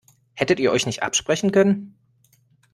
Hättet 0.33 0.59
ihr 0.59 0.71
euch 0.71 0.87
nicht 0.87 1.03
absprechen 1.03 1.51
können? 1.51 1.95